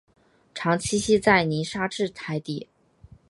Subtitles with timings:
[0.55, 2.67] 常栖息在泥沙质海底。